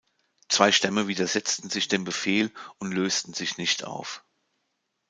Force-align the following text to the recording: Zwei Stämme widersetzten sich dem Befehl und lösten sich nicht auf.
Zwei 0.49 0.71
Stämme 0.71 1.07
widersetzten 1.07 1.69
sich 1.69 1.87
dem 1.87 2.05
Befehl 2.05 2.51
und 2.79 2.91
lösten 2.91 3.35
sich 3.35 3.57
nicht 3.59 3.83
auf. 3.83 4.25